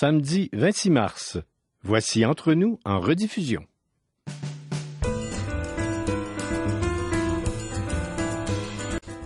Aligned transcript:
samedi 0.00 0.48
26 0.54 0.88
mars. 0.88 1.38
Voici 1.82 2.24
Entre 2.24 2.54
nous 2.54 2.78
en 2.86 3.00
rediffusion. 3.00 3.60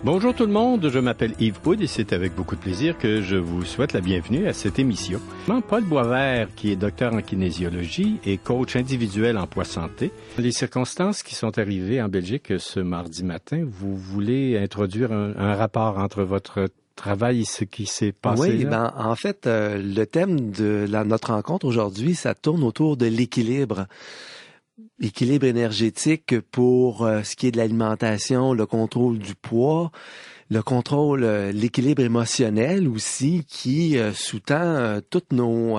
Bonjour 0.03 0.35
tout 0.35 0.45
le 0.45 0.53
monde, 0.53 0.91
je 0.93 0.99
m'appelle 0.99 1.35
Yves 1.39 1.61
Houd 1.65 1.81
et 1.81 1.87
c'est 1.87 2.13
avec 2.13 2.35
beaucoup 2.35 2.57
de 2.57 2.61
plaisir 2.61 2.99
que 2.99 3.23
je 3.23 3.37
vous 3.37 3.65
souhaite 3.65 3.93
la 3.93 4.01
bienvenue 4.01 4.49
à 4.49 4.53
cette 4.53 4.81
émission. 4.81 5.21
Paul 5.69 5.85
Boisvert, 5.85 6.49
qui 6.57 6.73
est 6.73 6.77
docteur 6.77 7.15
en 7.15 7.23
kinésiologie 7.23 8.19
et 8.25 8.37
coach 8.37 8.75
individuel 8.75 9.39
en 9.39 9.47
poids 9.47 9.63
santé. 9.63 10.11
Les 10.39 10.51
circonstances 10.51 11.23
qui 11.23 11.37
sont 11.37 11.57
arrivées 11.57 12.03
en 12.03 12.09
Belgique 12.09 12.53
ce 12.59 12.81
mardi 12.81 13.23
matin, 13.23 13.65
vous 13.65 13.97
voulez 13.97 14.59
introduire 14.59 15.13
un, 15.13 15.55
rapport 15.55 15.99
entre 15.99 16.25
votre 16.25 16.67
travail 16.95 17.45
ce 17.45 17.65
qui 17.65 17.87
s'est 17.87 18.13
passé? 18.13 18.43
Oui, 18.43 18.65
ben, 18.65 18.93
en 18.97 19.15
fait, 19.15 19.47
euh, 19.47 19.81
le 19.83 20.05
thème 20.05 20.51
de 20.51 20.87
notre 21.05 21.33
rencontre 21.33 21.67
aujourd'hui, 21.67 22.15
ça 22.15 22.35
tourne 22.35 22.63
autour 22.63 22.97
de 22.97 23.07
l'équilibre 23.07 23.87
équilibre 25.01 25.47
énergétique 25.47 26.41
pour 26.41 27.05
euh, 27.05 27.23
ce 27.23 27.37
qui 27.37 27.47
est 27.49 27.51
de 27.51 27.57
l'alimentation, 27.57 28.53
le 28.53 28.67
contrôle 28.67 29.19
du 29.19 29.35
poids, 29.35 29.91
le 30.55 30.63
contrôle, 30.63 31.25
euh, 31.25 31.53
l'équilibre 31.53 32.03
émotionnel 32.03 32.89
aussi 32.89 33.45
qui 33.47 33.99
euh, 33.99 34.13
sous-tend 34.13 35.01
toutes 35.11 35.33
nos 35.33 35.79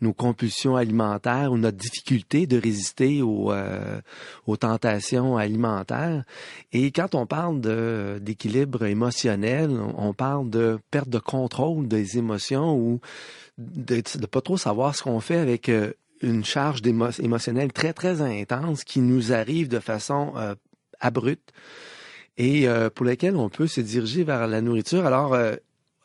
nos 0.00 0.12
compulsions 0.12 0.76
alimentaires 0.76 1.52
ou 1.52 1.58
notre 1.58 1.76
difficulté 1.76 2.46
de 2.46 2.60
résister 2.60 3.22
aux 3.22 4.56
tentations 4.58 5.36
alimentaires. 5.36 6.24
Et 6.72 6.90
quand 6.90 7.14
on 7.14 7.24
parle 7.24 7.60
d'équilibre 8.20 8.84
émotionnel, 8.84 9.70
on 9.96 10.12
parle 10.12 10.50
de 10.50 10.78
perte 10.90 11.08
de 11.08 11.20
contrôle 11.20 11.86
des 11.86 12.18
émotions 12.18 12.76
ou 12.76 13.00
de, 13.58 14.02
de 14.18 14.26
pas 14.26 14.40
trop 14.40 14.56
savoir 14.56 14.96
ce 14.96 15.04
qu'on 15.04 15.20
fait 15.20 15.38
avec 15.38 15.70
une 16.22 16.44
charge 16.44 16.80
émotionnelle 17.18 17.72
très, 17.72 17.92
très 17.92 18.20
intense 18.22 18.84
qui 18.84 19.00
nous 19.00 19.32
arrive 19.32 19.68
de 19.68 19.80
façon 19.80 20.32
euh, 20.36 20.54
abrupte 21.00 21.52
et 22.36 22.68
euh, 22.68 22.90
pour 22.90 23.06
laquelle 23.06 23.36
on 23.36 23.48
peut 23.48 23.66
se 23.66 23.80
diriger 23.80 24.24
vers 24.24 24.46
la 24.46 24.60
nourriture. 24.60 25.06
Alors, 25.06 25.34
euh, 25.34 25.54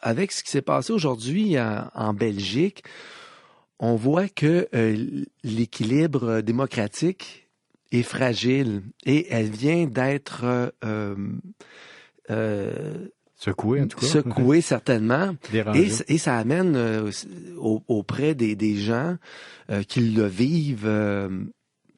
avec 0.02 0.32
ce 0.32 0.44
qui 0.44 0.52
s'est 0.52 0.62
passé 0.62 0.94
aujourd'hui 0.94 1.56
en 1.60 2.14
Belgique, 2.14 2.84
on 3.80 3.96
voit 3.96 4.30
que 4.30 4.68
l'équilibre 5.44 6.42
démocratique 6.42 7.48
est 7.92 8.04
fragile 8.04 8.84
et 9.06 9.26
elle 9.32 9.50
vient 9.50 9.88
d'être 9.88 10.72
Secoué, 13.38 13.82
en 13.82 13.88
tout 13.88 14.00
cas. 14.00 14.08
Secoué, 14.08 14.62
certainement. 14.62 15.36
Et, 15.76 15.90
et, 16.08 16.18
ça 16.18 16.38
amène 16.38 16.76
euh, 16.76 17.12
auprès 17.88 18.34
des, 18.34 18.56
des 18.56 18.76
gens 18.76 19.18
euh, 19.70 19.84
qui 19.84 20.02
le 20.02 20.26
vivent 20.26 20.88
euh, 20.88 21.30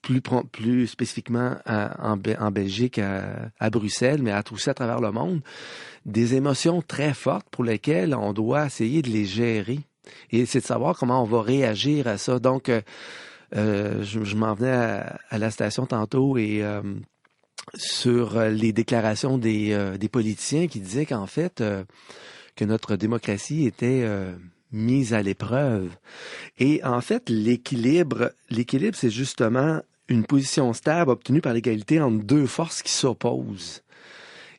plus, 0.02 0.22
plus 0.52 0.88
spécifiquement 0.88 1.58
en, 1.66 2.17
Belgique, 2.52 3.00
à, 3.00 3.69
Bruxelles, 3.69 4.22
mais 4.22 4.31
à 4.31 4.44
tout 4.44 4.58
ça 4.58 4.72
à 4.72 4.73
travers 4.73 5.00
le 5.02 5.11
monde, 5.11 5.42
des 6.05 6.36
émotions 6.36 6.81
très 6.81 7.14
fortes 7.14 7.47
pour 7.52 7.64
lesquelles 7.64 8.16
on 8.16 8.33
doit 8.33 8.66
essayer 8.66 9.02
de 9.02 9.09
les 9.09 9.25
gérer. 9.25 9.80
Et 10.31 10.45
c'est 10.45 10.61
de 10.61 10.66
savoir 10.66 10.97
comment 10.97 11.22
on 11.22 11.25
va 11.25 11.42
réagir 11.42 12.08
à 12.08 12.17
ça. 12.17 12.39
Donc, 12.39 12.72
je, 13.53 13.94
je 14.02 14.36
m'en 14.36 14.53
venais 14.53 14.72
à, 15.30 15.38
la 15.38 15.52
station 15.52 15.86
tantôt 15.86 16.38
et 16.38 16.64
sur 17.75 18.38
euh, 18.38 18.50
les 18.50 18.73
déclarations 18.73 19.38
des, 19.38 19.72
euh, 19.73 19.97
des 19.97 20.09
politiciens 20.09 20.67
qui 20.67 20.80
disaient 20.80 21.05
qu'en 21.05 21.27
fait, 21.27 21.61
euh, 21.61 21.83
que 22.55 22.66
notre 22.66 22.95
démocratie 22.95 23.66
était 23.66 24.05
mise 24.73 25.14
à 25.14 25.22
l'épreuve. 25.22 25.95
Et 26.58 26.83
en 26.83 27.00
fait, 27.00 27.30
l'équilibre, 27.30 28.33
l'équilibre, 28.50 28.97
c'est 28.97 29.09
justement 29.09 29.81
une 30.09 30.25
position 30.25 30.73
stable 30.73 31.11
obtenue 31.11 31.41
par 31.41 31.53
l'égalité 31.53 32.02
entre 32.02 32.23
deux 32.23 32.45
forces 32.47 32.81
qui 32.81 32.91
s'opposent. 32.91 33.83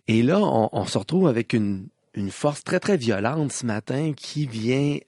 Et 0.08 0.22
là, 0.22 0.40
on, 0.40 0.70
on, 0.72 0.86
se 0.86 0.96
retrouve 0.96 1.28
avec 1.28 1.52
une, 1.52 1.88
une 2.14 2.30
force 2.30 2.64
très, 2.64 2.80
très 2.80 2.96
violente 2.96 3.52
ce 3.52 3.66
matin 3.66 4.12
qui 4.16 4.46
vient 4.46 4.98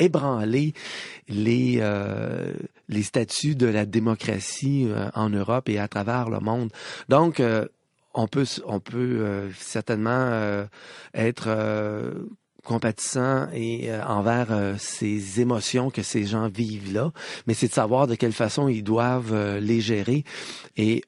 ébranler 0.00 0.72
les, 1.28 1.78
euh, 1.80 2.52
les 2.88 3.02
statuts 3.02 3.54
de 3.54 3.66
la 3.66 3.86
démocratie 3.86 4.86
euh, 4.88 5.10
en 5.14 5.30
Europe 5.30 5.68
et 5.68 5.78
à 5.78 5.86
travers 5.86 6.30
le 6.30 6.40
monde. 6.40 6.70
Donc, 7.08 7.38
euh, 7.38 7.66
on 8.12 8.26
peut, 8.26 8.46
on 8.66 8.80
peut 8.80 9.52
certainement 9.56 10.66
être 11.14 11.48
compatissant 12.64 13.48
et 13.52 13.90
envers 14.06 14.76
ces 14.78 15.40
émotions 15.40 15.90
que 15.90 16.02
ces 16.02 16.24
gens 16.24 16.48
vivent 16.48 16.92
là, 16.92 17.12
mais 17.46 17.54
c'est 17.54 17.68
de 17.68 17.72
savoir 17.72 18.06
de 18.06 18.14
quelle 18.14 18.32
façon 18.32 18.68
ils 18.68 18.82
doivent 18.82 19.58
les 19.58 19.80
gérer. 19.80 20.24
Et 20.76 21.02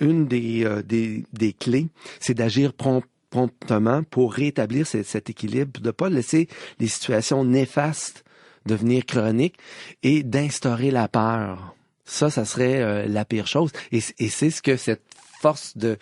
une 0.00 0.26
des, 0.26 0.66
des, 0.84 1.24
des 1.32 1.52
clés, 1.52 1.88
c'est 2.20 2.34
d'agir 2.34 2.72
promptement 2.72 4.02
pour 4.04 4.32
rétablir 4.32 4.86
cet, 4.86 5.30
équilibre, 5.30 5.80
de 5.80 5.90
pas 5.90 6.08
laisser 6.08 6.48
les 6.78 6.88
situations 6.88 7.44
néfastes 7.44 8.24
devenir 8.66 9.06
chroniques 9.06 9.56
et 10.02 10.22
d'instaurer 10.22 10.90
la 10.90 11.08
peur. 11.08 11.74
Ça, 12.04 12.30
ça 12.30 12.44
serait 12.44 12.82
euh, 12.82 13.06
la 13.06 13.24
pire 13.24 13.46
chose. 13.46 13.70
Et, 13.90 14.00
c'est 14.00 14.50
ce 14.50 14.62
que 14.62 14.76
cette 14.76 15.02
force 15.38 15.76
de, 15.76 15.96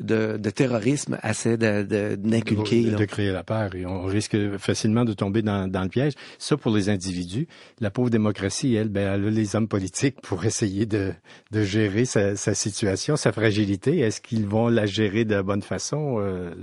de, 0.00 0.50
terrorisme 0.50 1.18
essaie 1.22 1.56
d'inculquer. 1.56 2.84
De, 2.84 2.96
de, 2.96 3.04
créer 3.04 3.30
la 3.30 3.44
peur. 3.44 3.74
Et 3.74 3.86
on 3.86 4.04
risque 4.04 4.36
facilement 4.58 5.04
de 5.04 5.12
tomber 5.12 5.42
dans, 5.42 5.70
dans, 5.70 5.82
le 5.82 5.88
piège. 5.88 6.14
Ça, 6.38 6.56
pour 6.56 6.74
les 6.74 6.88
individus. 6.88 7.46
La 7.80 7.90
pauvre 7.90 8.10
démocratie, 8.10 8.74
elle, 8.74 8.88
ben, 8.88 9.14
elle 9.14 9.26
a 9.26 9.30
les 9.30 9.56
hommes 9.56 9.68
politiques 9.68 10.20
pour 10.22 10.44
essayer 10.44 10.86
de, 10.86 11.12
de 11.50 11.62
gérer 11.62 12.04
sa, 12.04 12.36
sa 12.36 12.54
situation, 12.54 13.16
sa 13.16 13.32
fragilité. 13.32 13.98
Est-ce 13.98 14.20
qu'ils 14.20 14.46
vont 14.46 14.68
la 14.68 14.86
gérer 14.86 15.24
de 15.24 15.34
la 15.34 15.42
bonne 15.42 15.62
façon? 15.62 16.16
Euh, 16.18 16.54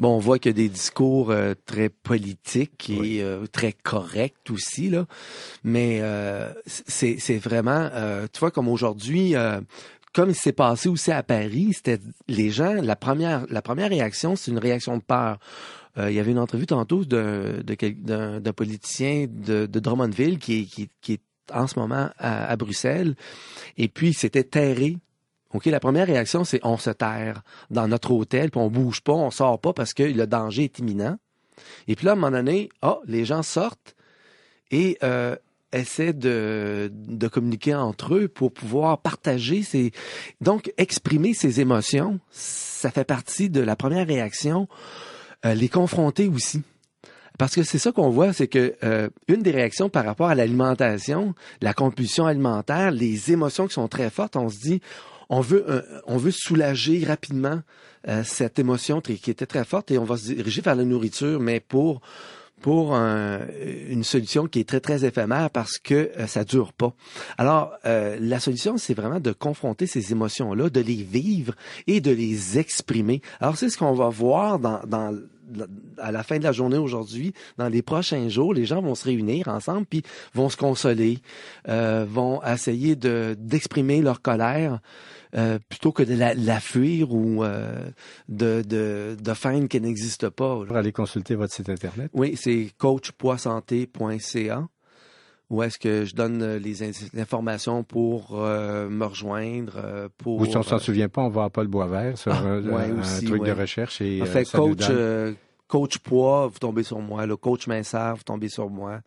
Bon, 0.00 0.16
on 0.16 0.18
voit 0.18 0.40
qu'il 0.40 0.50
y 0.50 0.54
a 0.54 0.56
des 0.56 0.68
discours 0.68 1.30
euh, 1.30 1.54
très 1.66 1.88
politiques 1.88 2.90
et 2.90 3.22
euh, 3.22 3.46
très 3.46 3.72
corrects 3.72 4.50
aussi, 4.50 4.90
là. 4.90 5.06
Mais 5.62 6.00
euh, 6.02 6.52
c'est, 6.66 7.18
c'est 7.20 7.38
vraiment, 7.38 7.88
tu 8.32 8.40
vois, 8.40 8.50
comme 8.50 8.66
aujourd'hui, 8.66 9.34
comme 10.14 10.30
il 10.30 10.34
s'est 10.34 10.52
passé 10.52 10.88
aussi 10.88 11.10
à 11.10 11.22
Paris, 11.22 11.72
c'était 11.74 11.98
les 12.28 12.50
gens, 12.50 12.72
la 12.74 12.96
première, 12.96 13.44
la 13.50 13.62
première 13.62 13.90
réaction, 13.90 14.36
c'est 14.36 14.50
une 14.50 14.58
réaction 14.58 14.96
de 14.96 15.02
peur. 15.02 15.38
il 15.96 16.12
y 16.12 16.20
avait 16.20 16.30
une 16.30 16.38
entrevue 16.38 16.66
tantôt 16.66 17.04
d'un, 17.04 17.62
politicien 18.56 19.26
de, 19.28 19.66
Drummondville 19.66 20.38
qui, 20.38 20.88
est 21.08 21.20
en 21.52 21.66
ce 21.66 21.78
moment 21.78 22.10
à, 22.18 22.56
Bruxelles. 22.56 23.16
Et 23.76 23.88
puis, 23.88 24.14
c'était 24.14 24.44
terré 24.44 24.96
OK, 25.54 25.66
la 25.66 25.78
première 25.78 26.08
réaction, 26.08 26.42
c'est 26.42 26.58
on 26.64 26.76
se 26.76 26.90
terre 26.90 27.42
dans 27.70 27.86
notre 27.86 28.10
hôtel, 28.10 28.50
puis 28.50 28.60
on 28.60 28.68
bouge 28.68 29.00
pas, 29.02 29.12
on 29.12 29.30
sort 29.30 29.60
pas 29.60 29.72
parce 29.72 29.94
que 29.94 30.02
le 30.02 30.26
danger 30.26 30.64
est 30.64 30.80
imminent. 30.80 31.16
Et 31.86 31.94
puis 31.94 32.06
là, 32.06 32.12
à 32.12 32.14
un 32.14 32.16
moment 32.16 32.32
donné, 32.32 32.70
oh, 32.82 33.00
les 33.06 33.24
gens 33.24 33.44
sortent 33.44 33.94
et 34.72 34.98
euh, 35.04 35.36
essaient 35.74 36.12
de, 36.12 36.90
de 36.92 37.28
communiquer 37.28 37.74
entre 37.74 38.14
eux 38.14 38.28
pour 38.28 38.52
pouvoir 38.52 38.98
partager 38.98 39.62
ces... 39.62 39.92
Donc, 40.40 40.72
exprimer 40.78 41.34
ses 41.34 41.60
émotions, 41.60 42.20
ça 42.30 42.90
fait 42.90 43.04
partie 43.04 43.50
de 43.50 43.60
la 43.60 43.76
première 43.76 44.06
réaction. 44.06 44.68
Euh, 45.44 45.54
les 45.54 45.68
confronter 45.68 46.28
aussi. 46.28 46.62
Parce 47.38 47.54
que 47.54 47.64
c'est 47.64 47.78
ça 47.78 47.90
qu'on 47.90 48.10
voit, 48.10 48.32
c'est 48.32 48.46
que 48.46 48.76
euh, 48.84 49.08
une 49.26 49.42
des 49.42 49.50
réactions 49.50 49.88
par 49.88 50.04
rapport 50.04 50.28
à 50.28 50.34
l'alimentation, 50.34 51.34
la 51.60 51.74
compulsion 51.74 52.26
alimentaire, 52.26 52.92
les 52.92 53.32
émotions 53.32 53.66
qui 53.66 53.74
sont 53.74 53.88
très 53.88 54.08
fortes, 54.08 54.36
on 54.36 54.48
se 54.48 54.58
dit, 54.60 54.80
on 55.28 55.40
veut, 55.40 55.64
euh, 55.68 55.82
on 56.06 56.16
veut 56.16 56.30
soulager 56.30 57.04
rapidement 57.04 57.60
euh, 58.08 58.22
cette 58.24 58.58
émotion 58.58 59.00
qui 59.00 59.30
était 59.30 59.46
très 59.46 59.64
forte 59.64 59.90
et 59.90 59.98
on 59.98 60.04
va 60.04 60.16
se 60.16 60.32
diriger 60.32 60.60
vers 60.60 60.76
la 60.76 60.84
nourriture, 60.84 61.40
mais 61.40 61.58
pour 61.58 62.00
pour 62.64 62.94
une 62.94 64.04
solution 64.04 64.46
qui 64.46 64.60
est 64.60 64.66
très 64.66 64.80
très 64.80 65.04
éphémère 65.04 65.50
parce 65.50 65.76
que 65.76 66.10
euh, 66.18 66.26
ça 66.26 66.44
dure 66.44 66.72
pas. 66.72 66.94
Alors 67.36 67.74
la 67.84 68.40
solution 68.40 68.78
c'est 68.78 68.94
vraiment 68.94 69.20
de 69.20 69.32
confronter 69.32 69.86
ces 69.86 70.12
émotions 70.12 70.54
là, 70.54 70.70
de 70.70 70.80
les 70.80 71.02
vivre 71.02 71.54
et 71.86 72.00
de 72.00 72.10
les 72.10 72.58
exprimer. 72.58 73.20
Alors 73.38 73.58
c'est 73.58 73.68
ce 73.68 73.76
qu'on 73.76 73.92
va 73.92 74.08
voir 74.08 74.58
dans, 74.58 74.80
dans 74.86 75.14
à 75.98 76.12
la 76.12 76.22
fin 76.22 76.38
de 76.38 76.44
la 76.44 76.52
journée 76.52 76.78
aujourd'hui, 76.78 77.32
dans 77.58 77.68
les 77.68 77.82
prochains 77.82 78.28
jours, 78.28 78.54
les 78.54 78.64
gens 78.64 78.80
vont 78.80 78.94
se 78.94 79.04
réunir 79.04 79.48
ensemble 79.48 79.86
puis 79.86 80.02
vont 80.34 80.48
se 80.48 80.56
consoler, 80.56 81.18
euh, 81.68 82.06
vont 82.08 82.42
essayer 82.44 82.96
de 82.96 83.36
d'exprimer 83.38 84.00
leur 84.02 84.22
colère. 84.22 84.80
Euh, 85.36 85.58
plutôt 85.68 85.90
que 85.90 86.04
de 86.04 86.14
la, 86.14 86.60
fuir 86.60 87.12
ou 87.12 87.42
euh, 87.42 87.88
de, 88.28 88.62
de, 88.62 89.16
de 89.20 89.34
feindre 89.34 89.66
qu'elle 89.66 89.82
n'existe 89.82 90.28
pas. 90.28 90.64
Pour 90.64 90.76
aller 90.76 90.92
consulter 90.92 91.34
votre 91.34 91.52
site 91.52 91.68
Internet? 91.68 92.08
Oui, 92.14 92.36
c'est 92.36 92.70
coachpoisanté.ca 92.78 94.68
où 95.50 95.62
est-ce 95.62 95.78
que 95.78 96.04
je 96.04 96.14
donne 96.14 96.56
les, 96.56 96.82
informations 97.18 97.84
pour 97.84 98.32
me 98.32 99.04
rejoindre 99.04 100.08
pour 100.18 100.40
Ou 100.40 100.46
si 100.46 100.56
on 100.56 100.62
s'en 100.62 100.78
souvient 100.78 101.08
pas, 101.08 101.22
on 101.22 101.28
va 101.28 101.44
à 101.44 101.50
Paul 101.50 101.68
Boisvert 101.68 102.16
sur 102.16 102.32
ah, 102.32 102.42
un, 102.42 103.22
truc 103.24 103.44
de 103.44 103.52
recherche 103.52 104.00
et 104.00 104.22
en 104.22 104.26
fait, 104.26 104.50
coach 104.50 104.90
coach 105.66 105.98
poids, 105.98 106.46
vous 106.46 106.58
tombez 106.58 106.82
sur 106.82 107.00
moi. 107.00 107.26
Le 107.26 107.36
coach 107.36 107.66
minceur, 107.66 108.16
vous 108.16 108.22
tombez 108.22 108.48
sur 108.48 108.70
moi. 108.70 109.00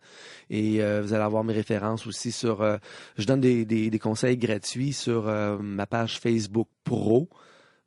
Et 0.50 0.82
euh, 0.82 1.00
vous 1.02 1.14
allez 1.14 1.22
avoir 1.22 1.42
mes 1.44 1.54
références 1.54 2.06
aussi 2.06 2.30
sur... 2.30 2.60
Euh, 2.60 2.76
je 3.16 3.24
donne 3.26 3.40
des, 3.40 3.64
des, 3.64 3.98
conseils 3.98 4.36
gratuits 4.36 4.92
sur 4.92 5.24
ma 5.60 5.86
page 5.86 6.18
Facebook 6.20 6.68
Pro. 6.84 7.28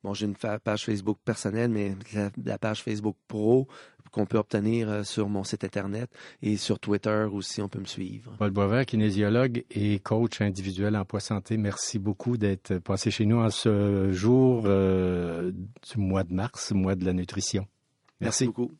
Bon, 0.04 0.14
j'ai 0.14 0.26
une 0.26 0.36
page 0.36 0.86
Facebook 0.86 1.18
personnelle, 1.24 1.70
mais 1.70 1.96
la, 2.44 2.58
page 2.58 2.84
Facebook 2.84 3.16
Pro 3.28 3.68
qu'on 4.12 4.26
peut 4.26 4.38
obtenir 4.38 5.06
sur 5.06 5.30
mon 5.30 5.44
site 5.46 5.64
Internet 5.64 6.10
et 6.42 6.58
sur 6.58 6.80
Twitter 6.80 7.28
aussi, 7.32 7.62
on 7.62 7.70
peut 7.70 7.80
me 7.80 7.86
suivre. 7.86 8.36
Paul 8.38 8.52
Boisvert, 8.52 8.86
kinésiologue 8.86 9.64
et 9.72 10.00
coach 10.00 10.42
individuel 10.42 10.98
en 10.98 11.06
poids 11.06 11.22
santé, 11.22 11.56
merci 11.56 11.98
beaucoup 11.98 12.36
d'être 12.36 12.80
passé 12.80 13.10
chez 13.10 13.26
nous 13.26 13.38
en 13.38 13.50
ce 13.50 14.12
jour 14.12 14.64
du 14.64 15.98
mois 15.98 16.24
de 16.24 16.34
mars, 16.34 16.72
mois 16.72 16.96
de 16.96 17.06
la 17.06 17.14
nutrition. 17.14 17.66
Merci, 18.20 18.48
beaucoup. 18.48 18.72